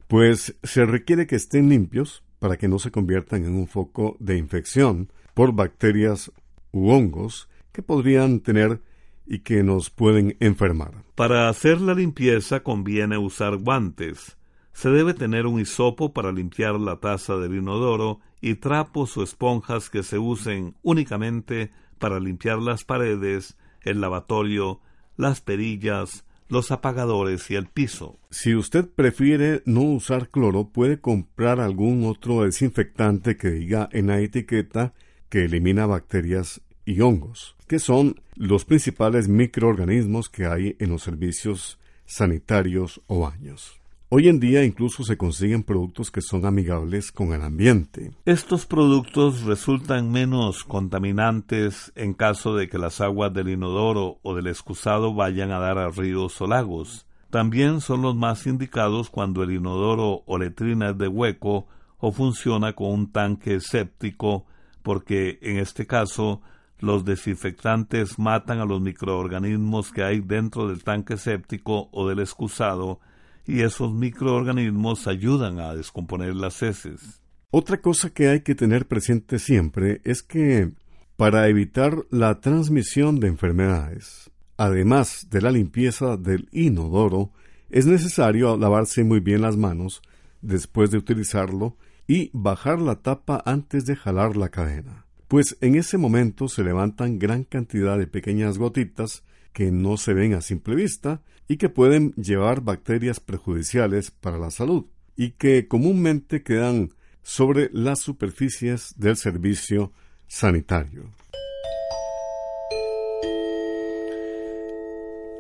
pues 0.08 0.56
se 0.62 0.86
requiere 0.86 1.26
que 1.26 1.36
estén 1.36 1.68
limpios 1.68 2.24
para 2.38 2.56
que 2.56 2.68
no 2.68 2.78
se 2.78 2.90
conviertan 2.90 3.44
en 3.44 3.56
un 3.56 3.66
foco 3.66 4.16
de 4.20 4.38
infección 4.38 5.12
por 5.34 5.52
bacterias 5.52 6.32
u 6.72 6.90
hongos 6.90 7.48
que 7.72 7.82
podrían 7.82 8.40
tener 8.40 8.80
y 9.26 9.40
que 9.40 9.62
nos 9.62 9.90
pueden 9.90 10.36
enfermar. 10.40 11.04
Para 11.14 11.48
hacer 11.48 11.80
la 11.80 11.94
limpieza 11.94 12.62
conviene 12.62 13.18
usar 13.18 13.56
guantes. 13.56 14.36
Se 14.72 14.90
debe 14.90 15.14
tener 15.14 15.46
un 15.46 15.60
hisopo 15.60 16.12
para 16.12 16.32
limpiar 16.32 16.78
la 16.80 16.98
taza 17.00 17.36
del 17.36 17.56
inodoro 17.56 18.20
y 18.40 18.54
trapos 18.56 19.16
o 19.16 19.22
esponjas 19.22 19.90
que 19.90 20.02
se 20.02 20.18
usen 20.18 20.74
únicamente 20.82 21.70
para 21.98 22.18
limpiar 22.18 22.58
las 22.58 22.84
paredes, 22.84 23.56
el 23.82 24.00
lavatorio, 24.00 24.80
las 25.16 25.40
perillas, 25.40 26.24
los 26.48 26.70
apagadores 26.70 27.50
y 27.50 27.54
el 27.54 27.66
piso. 27.66 28.18
Si 28.30 28.54
usted 28.54 28.88
prefiere 28.88 29.62
no 29.64 29.82
usar 29.82 30.28
cloro, 30.28 30.68
puede 30.68 31.00
comprar 31.00 31.60
algún 31.60 32.04
otro 32.04 32.42
desinfectante 32.42 33.36
que 33.36 33.50
diga 33.50 33.88
en 33.92 34.08
la 34.08 34.20
etiqueta 34.20 34.92
que 35.28 35.44
elimina 35.44 35.86
bacterias 35.86 36.60
y 36.84 37.00
hongos, 37.00 37.56
que 37.66 37.78
son 37.78 38.20
los 38.36 38.64
principales 38.64 39.28
microorganismos 39.28 40.28
que 40.28 40.46
hay 40.46 40.76
en 40.78 40.90
los 40.90 41.02
servicios 41.02 41.78
sanitarios 42.04 43.00
o 43.06 43.20
baños. 43.20 43.82
Hoy 44.14 44.28
en 44.28 44.40
día 44.40 44.62
incluso 44.62 45.04
se 45.04 45.16
consiguen 45.16 45.62
productos 45.62 46.10
que 46.10 46.20
son 46.20 46.44
amigables 46.44 47.12
con 47.12 47.32
el 47.32 47.40
ambiente. 47.40 48.12
Estos 48.26 48.66
productos 48.66 49.44
resultan 49.44 50.12
menos 50.12 50.64
contaminantes 50.64 51.92
en 51.94 52.12
caso 52.12 52.54
de 52.54 52.68
que 52.68 52.76
las 52.76 53.00
aguas 53.00 53.32
del 53.32 53.48
inodoro 53.48 54.18
o 54.22 54.34
del 54.34 54.48
excusado 54.48 55.14
vayan 55.14 55.50
a 55.50 55.58
dar 55.58 55.78
a 55.78 55.88
ríos 55.88 56.38
o 56.42 56.46
lagos. 56.46 57.06
También 57.30 57.80
son 57.80 58.02
los 58.02 58.14
más 58.14 58.46
indicados 58.46 59.08
cuando 59.08 59.42
el 59.42 59.52
inodoro 59.52 60.22
o 60.26 60.36
letrina 60.36 60.90
es 60.90 60.98
de 60.98 61.08
hueco 61.08 61.66
o 61.96 62.12
funciona 62.12 62.74
con 62.74 62.90
un 62.90 63.12
tanque 63.12 63.60
séptico 63.60 64.44
porque 64.82 65.38
en 65.40 65.56
este 65.56 65.86
caso 65.86 66.42
Los 66.82 67.04
desinfectantes 67.04 68.18
matan 68.18 68.58
a 68.58 68.64
los 68.64 68.80
microorganismos 68.80 69.92
que 69.92 70.02
hay 70.02 70.18
dentro 70.18 70.66
del 70.66 70.82
tanque 70.82 71.16
séptico 71.16 71.88
o 71.92 72.08
del 72.08 72.18
excusado 72.18 72.98
y 73.46 73.60
esos 73.60 73.94
microorganismos 73.94 75.06
ayudan 75.06 75.60
a 75.60 75.76
descomponer 75.76 76.34
las 76.34 76.60
heces. 76.60 77.22
Otra 77.52 77.80
cosa 77.80 78.10
que 78.10 78.26
hay 78.30 78.40
que 78.40 78.56
tener 78.56 78.88
presente 78.88 79.38
siempre 79.38 80.00
es 80.02 80.24
que 80.24 80.72
para 81.14 81.46
evitar 81.46 82.04
la 82.10 82.40
transmisión 82.40 83.20
de 83.20 83.28
enfermedades, 83.28 84.32
además 84.56 85.28
de 85.30 85.40
la 85.40 85.52
limpieza 85.52 86.16
del 86.16 86.48
inodoro, 86.50 87.30
es 87.70 87.86
necesario 87.86 88.56
lavarse 88.56 89.04
muy 89.04 89.20
bien 89.20 89.42
las 89.42 89.56
manos 89.56 90.02
después 90.40 90.90
de 90.90 90.98
utilizarlo 90.98 91.76
y 92.08 92.30
bajar 92.32 92.80
la 92.80 92.96
tapa 92.96 93.40
antes 93.46 93.86
de 93.86 93.94
jalar 93.94 94.36
la 94.36 94.48
cadena 94.48 95.06
pues 95.32 95.56
en 95.62 95.76
ese 95.76 95.96
momento 95.96 96.46
se 96.46 96.62
levantan 96.62 97.18
gran 97.18 97.44
cantidad 97.44 97.96
de 97.96 98.06
pequeñas 98.06 98.58
gotitas 98.58 99.24
que 99.54 99.70
no 99.70 99.96
se 99.96 100.12
ven 100.12 100.34
a 100.34 100.42
simple 100.42 100.74
vista 100.74 101.22
y 101.48 101.56
que 101.56 101.70
pueden 101.70 102.12
llevar 102.16 102.60
bacterias 102.60 103.18
perjudiciales 103.18 104.10
para 104.10 104.36
la 104.36 104.50
salud 104.50 104.84
y 105.16 105.30
que 105.30 105.68
comúnmente 105.68 106.42
quedan 106.42 106.90
sobre 107.22 107.70
las 107.72 108.00
superficies 108.00 108.92
del 108.98 109.16
servicio 109.16 109.90
sanitario. 110.26 111.04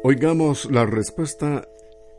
Oigamos 0.04 0.70
la 0.70 0.86
respuesta, 0.86 1.68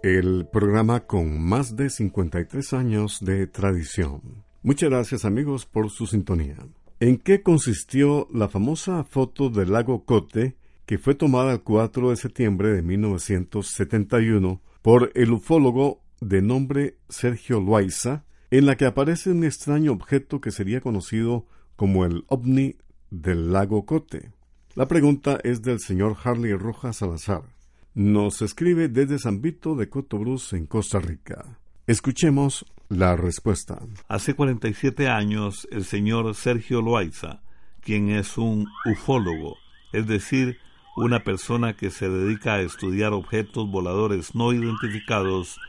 el 0.04 0.46
programa 0.46 1.08
con 1.08 1.42
más 1.42 1.76
de 1.76 1.90
53 1.90 2.74
años 2.74 3.18
de 3.20 3.48
tradición. 3.48 4.22
Muchas 4.62 4.92
gracias 4.92 5.26
amigos 5.26 5.66
por 5.66 5.90
su 5.90 6.06
sintonía. 6.06 6.58
¿En 7.04 7.18
qué 7.18 7.42
consistió 7.42 8.30
la 8.32 8.48
famosa 8.48 9.04
foto 9.04 9.50
del 9.50 9.74
lago 9.74 10.06
Cote 10.06 10.56
que 10.86 10.98
fue 10.98 11.16
tomada 11.16 11.52
el 11.52 11.62
4 11.62 12.12
de 12.12 12.16
septiembre 12.16 12.70
de 12.70 12.82
1971 12.82 14.62
por 14.82 15.12
el 15.13 15.34
ufólogo 15.34 16.02
de 16.22 16.42
nombre 16.42 16.96
Sergio 17.10 17.60
Loaiza, 17.60 18.24
en 18.52 18.66
la 18.66 18.78
que 18.78 18.86
aparece 18.86 19.32
un 19.32 19.44
extraño 19.44 19.92
objeto 19.92 20.39
que 20.39 20.52
sería 20.52 20.80
conocido 20.80 21.46
como 21.76 22.06
el 22.06 22.24
ovni 22.30 22.78
del 23.12 23.52
lago 23.52 23.86
Cote? 23.86 24.32
La 24.74 24.88
pregunta 24.88 25.42
es 25.44 25.62
del 25.62 25.82
señor 25.82 26.16
Harley 26.24 26.54
Rojas 26.54 26.96
Salazar. 26.96 27.42
Nos 27.94 28.42
escribe 28.42 28.88
desde 28.88 29.20
San 29.20 29.42
Vito 29.42 29.76
de 29.76 29.89
Cotobruz, 29.89 30.54
en 30.54 30.68
Costa 30.68 31.00
Rica. 31.02 31.60
Escuchemos 31.86 32.66
la 32.97 33.15
respuesta. 33.15 33.79
Hace 34.08 34.36
47 34.36 35.10
años, 35.10 35.67
el 35.71 35.86
señor 35.86 36.34
Sergio 36.36 36.82
Loaiza, 36.82 37.41
quien 37.82 38.10
es 38.10 38.38
un 38.38 38.67
ufólogo, 38.86 39.58
es 39.91 40.08
decir, 40.08 40.58
una 40.95 41.23
persona 41.23 41.73
que 41.73 41.89
se 41.89 42.10
dedica 42.10 42.56
a 42.56 42.62
estudiar 42.62 43.13
objetos 43.13 43.69
voladores 43.69 44.36
no 44.36 44.53
identificados, 44.53 45.60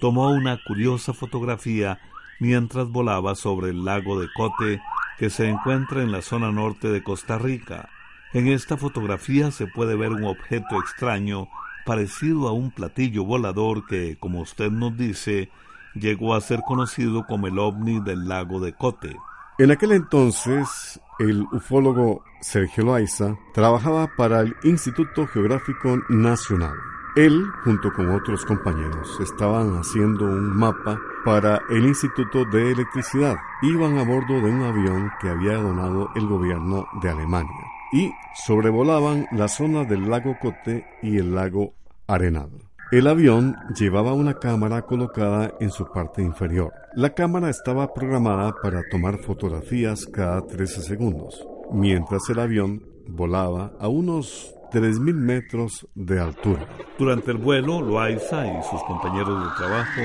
tomó 0.00 0.30
una 0.30 0.58
curiosa 0.64 1.12
fotografía 1.12 2.00
mientras 2.40 2.88
volaba 2.88 3.34
sobre 3.36 3.70
el 3.70 3.84
lago 3.84 4.20
de 4.20 4.28
Cote 4.34 4.80
que 5.18 5.30
se 5.30 5.48
encuentra 5.48 6.02
en 6.02 6.10
la 6.10 6.22
zona 6.22 6.50
norte 6.50 6.88
de 6.88 7.02
Costa 7.02 7.38
Rica. 7.38 7.88
En 8.32 8.48
esta 8.48 8.76
fotografía 8.76 9.50
se 9.52 9.66
puede 9.66 9.94
ver 9.94 10.10
un 10.10 10.24
objeto 10.24 10.80
extraño 10.80 11.48
parecido 11.84 12.48
a 12.48 12.52
un 12.52 12.70
platillo 12.70 13.24
volador 13.24 13.86
que, 13.86 14.16
como 14.18 14.40
usted 14.40 14.70
nos 14.70 14.96
dice, 14.96 15.50
llegó 15.94 16.34
a 16.34 16.40
ser 16.40 16.60
conocido 16.60 17.26
como 17.26 17.46
el 17.46 17.58
ovni 17.58 18.00
del 18.00 18.28
lago 18.28 18.60
de 18.60 18.72
Cote. 18.72 19.16
En 19.58 19.70
aquel 19.70 19.92
entonces, 19.92 21.00
el 21.18 21.42
ufólogo 21.52 22.24
Sergio 22.40 22.84
Loaiza 22.84 23.36
trabajaba 23.54 24.08
para 24.16 24.40
el 24.40 24.56
Instituto 24.64 25.26
Geográfico 25.26 25.98
Nacional. 26.08 26.76
Él, 27.14 27.44
junto 27.62 27.92
con 27.92 28.08
otros 28.08 28.44
compañeros, 28.46 29.20
estaban 29.20 29.76
haciendo 29.76 30.24
un 30.24 30.56
mapa 30.56 30.98
para 31.26 31.60
el 31.68 31.84
Instituto 31.84 32.46
de 32.46 32.72
Electricidad. 32.72 33.36
Iban 33.60 33.98
a 33.98 34.02
bordo 34.02 34.40
de 34.40 34.50
un 34.50 34.62
avión 34.62 35.10
que 35.20 35.28
había 35.28 35.58
donado 35.58 36.10
el 36.14 36.26
gobierno 36.26 36.86
de 37.02 37.10
Alemania 37.10 37.66
y 37.92 38.10
sobrevolaban 38.34 39.26
la 39.30 39.48
zona 39.48 39.84
del 39.84 40.08
lago 40.08 40.38
Cote 40.40 40.86
y 41.02 41.18
el 41.18 41.34
lago 41.34 41.74
Arenal. 42.06 42.50
El 42.92 43.06
avión 43.06 43.56
llevaba 43.74 44.12
una 44.12 44.34
cámara 44.34 44.82
colocada 44.82 45.54
en 45.60 45.70
su 45.70 45.90
parte 45.90 46.20
inferior. 46.20 46.74
La 46.94 47.14
cámara 47.14 47.48
estaba 47.48 47.94
programada 47.94 48.52
para 48.62 48.82
tomar 48.90 49.16
fotografías 49.16 50.04
cada 50.04 50.46
13 50.46 50.82
segundos, 50.82 51.42
mientras 51.72 52.28
el 52.28 52.38
avión 52.38 52.84
volaba 53.08 53.72
a 53.80 53.88
unos 53.88 54.54
3.000 54.72 55.14
metros 55.14 55.88
de 55.94 56.20
altura. 56.20 56.68
Durante 56.98 57.30
el 57.30 57.38
vuelo, 57.38 57.80
Loaiza 57.80 58.46
y 58.46 58.62
sus 58.70 58.82
compañeros 58.82 59.42
de 59.42 59.56
trabajo 59.56 60.02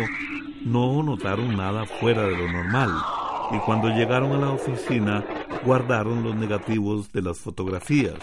no 0.64 1.04
notaron 1.04 1.58
nada 1.58 1.86
fuera 2.00 2.22
de 2.22 2.38
lo 2.38 2.50
normal 2.50 2.92
y 3.52 3.60
cuando 3.66 3.90
llegaron 3.90 4.32
a 4.32 4.38
la 4.38 4.52
oficina 4.52 5.26
guardaron 5.66 6.24
los 6.24 6.38
negativos 6.38 7.12
de 7.12 7.22
las 7.22 7.38
fotografías. 7.38 8.20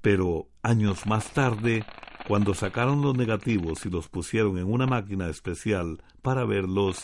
Pero 0.00 0.48
años 0.62 1.06
más 1.06 1.30
tarde 1.30 1.84
cuando 2.28 2.52
sacaron 2.52 3.00
los 3.00 3.16
negativos 3.16 3.86
y 3.86 3.90
los 3.90 4.08
pusieron 4.08 4.58
en 4.58 4.70
una 4.70 4.86
máquina 4.86 5.30
especial 5.30 6.02
para 6.20 6.44
verlos, 6.44 7.00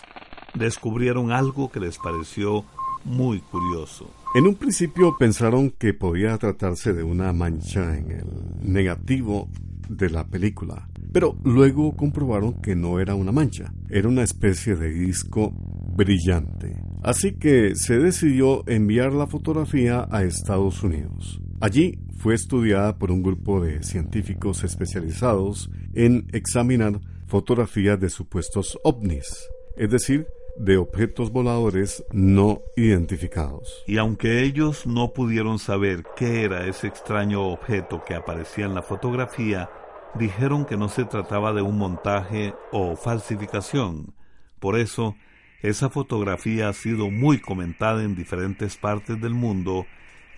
descubrieron 0.53 1.33
algo 1.33 1.73
que 1.73 1.81
les 1.81 1.97
pareció 1.97 2.67
muy 3.05 3.41
curioso. 3.41 4.11
En 4.35 4.47
un 4.47 4.55
principio 4.55 5.17
pensaron 5.19 5.71
que 5.71 5.95
podía 5.95 6.37
tratarse 6.37 6.93
de 6.93 7.03
una 7.03 7.33
mancha 7.33 7.97
en 7.97 8.11
el 8.11 8.27
negativo 8.61 9.49
de 9.89 10.11
la 10.11 10.27
película, 10.27 10.89
pero 11.11 11.37
luego 11.43 11.97
comprobaron 11.97 12.61
que 12.61 12.77
no 12.77 13.01
era 13.01 13.15
una 13.15 13.33
mancha, 13.33 13.73
era 13.89 14.09
una 14.09 14.23
especie 14.23 14.77
de 14.77 14.91
disco 14.91 15.55
brillante. 15.97 16.77
Así 17.03 17.33
que 17.33 17.75
se 17.77 17.99
decidió 17.99 18.63
enviar 18.67 19.13
la 19.15 19.27
fotografía 19.27 20.07
a 20.11 20.25
Estados 20.25 20.83
Unidos. 20.83 21.41
Allí 21.61 21.99
fue 22.17 22.35
estudiada 22.35 22.99
por 22.99 23.11
un 23.11 23.23
grupo 23.23 23.61
de 23.61 23.83
científicos 23.83 24.65
especializados 24.65 25.71
en 25.95 26.27
examinar 26.33 27.01
fotografías 27.27 28.01
de 28.01 28.11
supuestos 28.11 28.79
ovnis, 28.85 29.49
es 29.77 29.91
decir, 29.91 30.27
de 30.57 30.77
objetos 30.77 31.31
voladores 31.31 32.05
no 32.13 32.63
identificados. 32.77 33.83
Y 33.87 33.99
aunque 33.99 34.43
ellos 34.43 34.87
no 34.87 35.13
pudieron 35.13 35.59
saber 35.59 36.05
qué 36.17 36.45
era 36.45 36.67
ese 36.67 36.87
extraño 36.87 37.49
objeto 37.49 38.03
que 38.07 38.15
aparecía 38.15 38.67
en 38.67 38.75
la 38.75 38.83
fotografía, 38.83 39.69
dijeron 40.15 40.65
que 40.65 40.77
no 40.77 40.89
se 40.89 41.05
trataba 41.05 41.53
de 41.53 41.63
un 41.63 41.77
montaje 41.77 42.55
o 42.71 42.97
falsificación. 42.97 44.15
Por 44.61 44.79
eso, 44.79 45.17
esa 45.63 45.91
fotografía 45.91 46.69
ha 46.69 46.73
sido 46.73 47.11
muy 47.11 47.41
comentada 47.41 48.05
en 48.05 48.15
diferentes 48.15 48.77
partes 48.77 49.21
del 49.21 49.35
mundo 49.35 49.87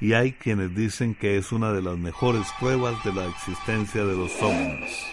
y 0.00 0.12
hay 0.12 0.32
quienes 0.32 0.74
dicen 0.74 1.14
que 1.14 1.38
es 1.38 1.52
una 1.52 1.72
de 1.72 1.82
las 1.82 1.96
mejores 1.96 2.46
pruebas 2.58 3.02
de 3.04 3.12
la 3.12 3.26
existencia 3.26 4.04
de 4.04 4.16
los 4.16 4.30
ovnis. 4.42 5.06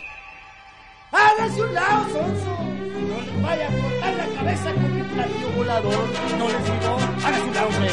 ¡Hágase 1.12 1.62
un 1.64 1.74
lado, 1.74 2.04
Sonso! 2.10 2.58
No 3.04 3.22
le 3.22 3.42
vaya 3.42 3.68
a 3.68 3.82
cortar 3.82 4.16
la 4.16 4.28
cabeza 4.36 4.74
con 4.74 4.86
un 4.86 5.08
platillo 5.08 5.50
volador. 5.56 6.08
No 6.38 6.48
le 6.48 6.58
digo, 6.58 6.98
hágase 7.24 7.44
un 7.44 7.54
lado, 7.54 7.68
hombre. 7.68 7.90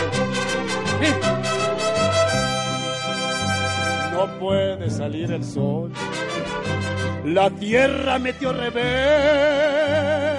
No 4.12 4.38
puede 4.38 4.90
salir 4.90 5.30
el 5.32 5.44
sol. 5.44 5.92
La 7.24 7.50
tierra 7.50 8.18
metió 8.18 8.52
reversa. 8.52 10.29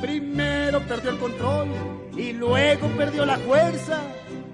Primero 0.00 0.80
perdió 0.80 1.10
el 1.10 1.18
control 1.18 1.68
y 2.16 2.32
luego 2.32 2.88
perdió 2.88 3.24
la 3.24 3.38
fuerza. 3.38 4.02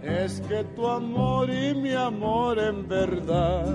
Es 0.02 0.40
que 0.42 0.64
tu 0.74 0.87
amor 0.88 1.48
y 1.50 1.74
mi 1.74 1.94
amor 1.94 2.59
en 2.59 2.88
verdad 2.88 3.66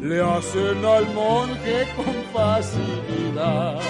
le 0.00 0.20
hacen 0.20 0.84
al 0.84 1.06
monje 1.14 1.86
con 1.96 2.14
facilidad. 2.32 3.80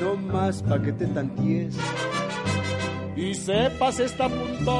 No 0.00 0.16
más 0.16 0.62
pa' 0.62 0.80
que 0.80 0.92
te 0.92 1.06
tanties 1.06 1.76
y 3.16 3.34
sepas 3.34 3.98
esta 3.98 4.28
puntada. 4.28 4.78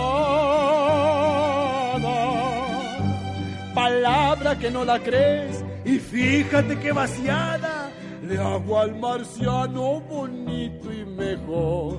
Palabra 3.75 4.59
que 4.59 4.71
no 4.71 4.85
la 4.85 4.99
crees 5.01 5.65
y 5.85 5.99
fíjate 5.99 6.79
que 6.79 6.93
vaciada 6.93 7.78
le 8.23 8.39
hago 8.39 8.79
al 8.79 8.99
marciano 8.99 10.01
bonito 10.01 10.93
y 10.93 11.05
mejor 11.05 11.99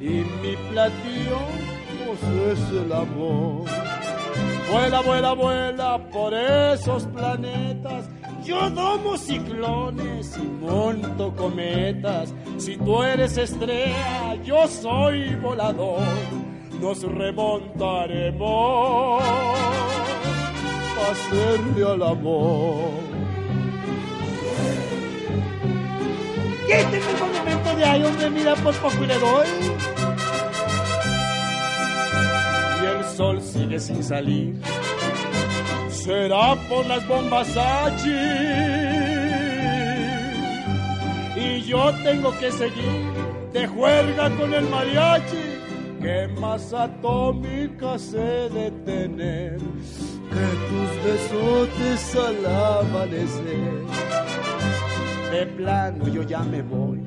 y 0.00 0.24
mi 0.42 0.56
platillo 0.70 1.38
pues 2.06 2.58
es 2.58 2.70
el 2.70 2.92
amor. 2.92 3.64
Vuela, 4.70 5.00
vuela, 5.00 5.32
vuela 5.34 6.10
por 6.10 6.34
esos 6.34 7.04
planetas. 7.06 8.08
Yo 8.44 8.70
domo 8.70 9.16
ciclones 9.16 10.36
y 10.36 10.42
monto 10.42 11.34
cometas. 11.36 12.34
Si 12.58 12.76
tú 12.76 13.02
eres 13.02 13.36
estrella, 13.36 14.34
yo 14.44 14.66
soy 14.66 15.34
volador. 15.36 16.00
nos 16.80 17.02
remontaremos 17.02 19.22
a 19.22 21.10
hacerle 21.12 21.84
al 21.84 22.02
amor. 22.02 23.11
Este 26.72 26.98
es 26.98 27.06
el 27.06 27.18
monumento 27.20 27.76
de 27.76 27.84
ahí, 27.84 28.02
donde 28.02 28.30
mira, 28.30 28.54
por 28.56 28.74
poco 28.76 29.04
y 29.04 29.06
le 29.06 29.18
doy. 29.18 29.46
Y 32.82 32.86
el 32.86 33.04
sol 33.16 33.40
sigue 33.42 33.78
sin 33.78 34.02
salir. 34.02 34.54
Será 35.90 36.56
por 36.68 36.86
las 36.86 37.06
bombas 37.06 37.56
H. 37.56 38.08
Y 41.36 41.62
yo 41.62 41.92
tengo 42.02 42.36
que 42.38 42.50
seguir 42.50 43.12
de 43.52 43.66
juerga 43.66 44.30
con 44.30 44.54
el 44.54 44.68
mariachi. 44.68 45.52
Que 46.00 46.26
más 46.40 46.72
atómica 46.72 47.96
se 47.96 48.18
de 48.18 48.72
tener 48.84 49.58
que 49.58 50.46
tus 50.68 50.90
besotes 51.04 52.16
al 52.16 52.46
amanecer. 52.46 54.21
De 55.32 55.46
plano 55.46 56.06
yo 56.08 56.22
ya 56.24 56.40
me 56.40 56.60
voy 56.60 57.02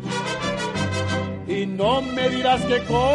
y 1.47 1.65
no 1.67 2.01
me 2.01 2.27
dirás 2.27 2.59
que 2.61 2.79
corro. 2.85 3.05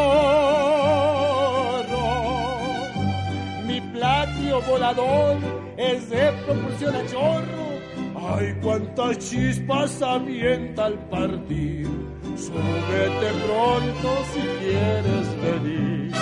Mi 3.66 3.80
platio 3.80 4.62
volador 4.62 5.36
es 5.76 6.08
de 6.10 6.30
propulsión 6.46 6.94
a 6.94 7.06
chorro. 7.06 7.70
Ay, 8.14 8.56
cuántas 8.62 9.18
chispas 9.18 10.00
avienta 10.00 10.84
al 10.84 10.98
partir. 11.08 11.88
Súbete 12.36 13.32
pronto 13.46 14.24
si 14.32 14.40
quieres 14.60 15.26
venir. 15.42 16.12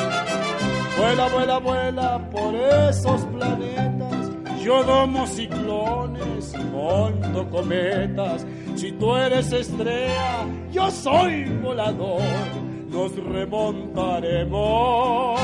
Vuela, 0.97 1.29
vuela, 1.29 1.59
vuela 1.59 2.31
por 2.31 2.55
esos 2.55 3.21
planetas. 3.27 4.31
Yo 4.65 4.83
domo 4.83 5.27
ciclones 5.27 6.55
y 6.55 6.65
monto 6.65 7.49
cometas. 7.51 8.47
Si 8.79 8.93
tú 8.93 9.15
eres 9.17 9.51
estrella, 9.51 10.47
yo 10.71 10.89
soy 10.93 11.47
volador. 11.61 12.23
Nos 12.89 13.13
remontaremos 13.17 15.41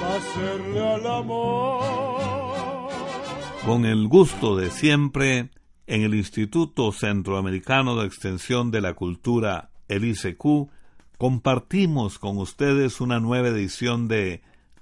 a 0.00 0.14
hacerle 0.14 0.88
al 0.88 1.04
amor. 1.08 2.88
Con 3.64 3.84
el 3.84 4.06
gusto 4.06 4.54
de 4.54 4.70
siempre, 4.70 5.50
en 5.88 6.02
el 6.02 6.14
Instituto 6.14 6.92
Centroamericano 6.92 7.96
de 7.96 8.06
Extensión 8.06 8.70
de 8.70 8.80
la 8.80 8.94
Cultura, 8.94 9.70
el 9.88 10.04
ICQ, 10.04 10.70
compartimos 11.18 12.20
con 12.20 12.38
ustedes 12.38 13.00
una 13.00 13.18
nueva 13.18 13.48
edición 13.48 14.06
de 14.06 14.40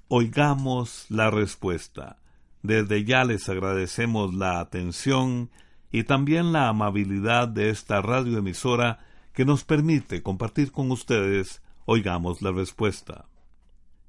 Oigamos 0.09 1.07
la 1.09 1.31
Respuesta. 1.31 2.19
Desde 2.63 3.07
ya 3.07 3.25
les 3.25 3.49
agradecemos 3.49 4.35
la 4.35 4.61
atención 4.61 5.49
y 5.95 6.03
también 6.03 6.53
la 6.53 6.69
amabilidad 6.69 7.47
de 7.47 7.71
esta 7.71 8.03
radioemisora 8.03 8.99
que 9.33 9.45
nos 9.45 9.63
permite 9.63 10.25
compartir 10.25 10.73
con 10.73 10.91
ustedes 10.91 11.63
Oigamos 11.85 12.43
la 12.43 12.51
Respuesta. 12.51 13.27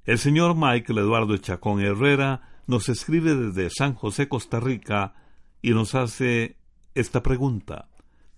El 0.04 0.18
señor 0.18 0.56
Michael 0.56 0.98
Eduardo 0.98 1.36
Chacón 1.36 1.80
Herrera 1.80 2.42
nos 2.66 2.88
escribe 2.88 3.36
desde 3.36 3.70
San 3.70 3.94
José, 3.94 4.28
Costa 4.28 4.58
Rica, 4.58 5.14
y 5.62 5.74
nos 5.74 5.94
hace 5.94 6.56
esta 6.96 7.22
pregunta. 7.22 7.88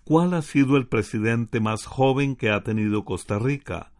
¿Cuál 0.04 0.34
ha 0.34 0.42
sido 0.42 0.76
el 0.76 0.86
presidente 0.86 1.58
más 1.58 1.86
joven 1.86 2.36
que 2.36 2.50
ha 2.50 2.62
tenido 2.62 3.06
Costa 3.06 3.38
Rica? 3.38 3.92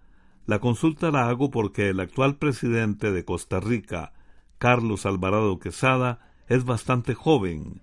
La 0.45 0.59
consulta 0.59 1.11
la 1.11 1.27
hago 1.27 1.51
porque 1.51 1.89
el 1.89 2.01
actual 2.01 2.37
presidente 2.37 3.13
de 3.13 3.25
Costa 3.25 3.61
Rica, 3.61 4.13
Carlos 4.59 5.07
Alvarado 5.07 5.59
Quesada, 5.59 6.19
es 6.49 6.67
bastante 6.67 7.15
joven, 7.15 7.81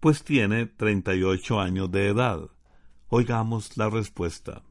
pues 0.00 0.22
tiene 0.22 0.66
38 0.66 1.60
años 1.60 1.90
de 1.90 2.08
edad. 2.08 2.40
Oigamos 3.08 3.76
la 3.76 3.90
respuesta. 3.90 4.62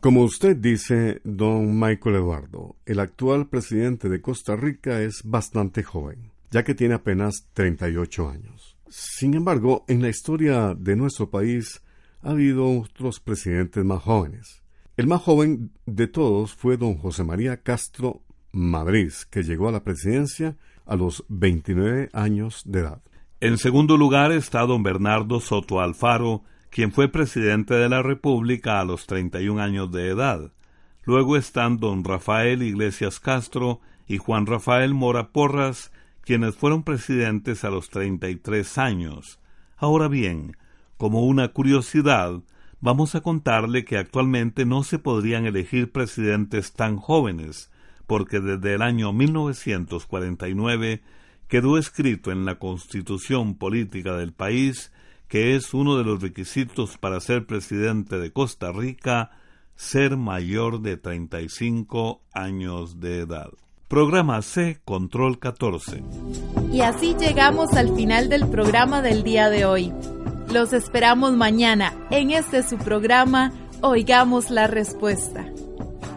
Como 0.00 0.22
usted 0.22 0.56
dice, 0.56 1.20
don 1.24 1.78
Michael 1.78 2.16
Eduardo, 2.16 2.76
el 2.86 3.00
actual 3.00 3.48
presidente 3.48 4.08
de 4.08 4.22
Costa 4.22 4.56
Rica 4.56 5.02
es 5.02 5.22
bastante 5.24 5.82
joven, 5.82 6.32
ya 6.50 6.64
que 6.64 6.74
tiene 6.74 6.94
apenas 6.94 7.48
38 7.52 8.28
años. 8.30 8.78
Sin 8.88 9.34
embargo, 9.34 9.84
en 9.88 10.00
la 10.00 10.08
historia 10.08 10.74
de 10.74 10.96
nuestro 10.96 11.30
país 11.30 11.82
ha 12.22 12.30
habido 12.30 12.80
otros 12.80 13.20
presidentes 13.20 13.84
más 13.84 14.02
jóvenes. 14.02 14.62
El 14.96 15.06
más 15.06 15.20
joven 15.22 15.72
de 15.86 16.08
todos 16.08 16.54
fue 16.54 16.76
don 16.76 16.96
José 16.96 17.22
María 17.22 17.62
Castro 17.62 18.22
Madrid, 18.52 19.12
que 19.30 19.42
llegó 19.42 19.68
a 19.68 19.72
la 19.72 19.84
presidencia 19.84 20.56
a 20.86 20.96
los 20.96 21.24
29 21.28 22.08
años 22.12 22.62
de 22.64 22.80
edad. 22.80 23.02
En 23.42 23.56
segundo 23.56 23.96
lugar 23.96 24.32
está 24.32 24.66
don 24.66 24.82
Bernardo 24.82 25.40
Soto 25.40 25.80
Alfaro, 25.80 26.42
quien 26.68 26.92
fue 26.92 27.08
presidente 27.08 27.72
de 27.72 27.88
la 27.88 28.02
República 28.02 28.80
a 28.80 28.84
los 28.84 29.06
31 29.06 29.62
años 29.62 29.90
de 29.90 30.08
edad. 30.08 30.52
Luego 31.04 31.38
están 31.38 31.78
don 31.78 32.04
Rafael 32.04 32.62
Iglesias 32.62 33.18
Castro 33.18 33.80
y 34.06 34.18
Juan 34.18 34.44
Rafael 34.44 34.92
Mora 34.92 35.28
Porras, 35.28 35.90
quienes 36.20 36.54
fueron 36.54 36.82
presidentes 36.82 37.64
a 37.64 37.70
los 37.70 37.88
33 37.88 38.76
años. 38.76 39.38
Ahora 39.78 40.08
bien, 40.08 40.58
como 40.98 41.24
una 41.24 41.48
curiosidad, 41.48 42.42
vamos 42.82 43.14
a 43.14 43.22
contarle 43.22 43.86
que 43.86 43.96
actualmente 43.96 44.66
no 44.66 44.82
se 44.82 44.98
podrían 44.98 45.46
elegir 45.46 45.92
presidentes 45.92 46.74
tan 46.74 46.98
jóvenes, 46.98 47.70
porque 48.06 48.38
desde 48.38 48.74
el 48.74 48.82
año 48.82 49.14
1949 49.14 51.00
quedó 51.50 51.76
escrito 51.76 52.30
en 52.30 52.46
la 52.46 52.58
Constitución 52.58 53.56
Política 53.56 54.16
del 54.16 54.32
país 54.32 54.90
que 55.28 55.54
es 55.54 55.74
uno 55.74 55.96
de 55.96 56.04
los 56.04 56.22
requisitos 56.22 56.96
para 56.98 57.20
ser 57.20 57.46
presidente 57.46 58.18
de 58.18 58.32
Costa 58.32 58.72
Rica 58.72 59.30
ser 59.76 60.16
mayor 60.16 60.80
de 60.80 60.96
35 60.96 62.22
años 62.32 63.00
de 63.00 63.20
edad. 63.20 63.50
Programa 63.88 64.42
C, 64.42 64.80
Control 64.84 65.38
14. 65.38 66.02
Y 66.72 66.80
así 66.82 67.14
llegamos 67.18 67.72
al 67.74 67.94
final 67.94 68.28
del 68.28 68.48
programa 68.48 69.02
del 69.02 69.22
día 69.22 69.50
de 69.50 69.64
hoy. 69.64 69.92
Los 70.52 70.72
esperamos 70.72 71.32
mañana 71.32 71.94
en 72.10 72.32
este 72.32 72.62
su 72.62 72.76
programa 72.76 73.52
Oigamos 73.82 74.50
la 74.50 74.66
Respuesta. 74.66 75.46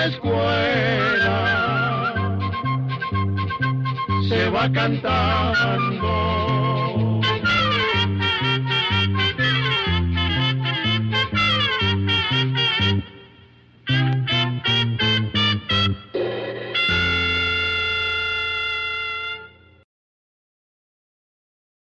La 0.00 0.06
escuela, 0.06 1.36
se 4.28 4.48
va 4.48 4.72
cantando 4.72 6.49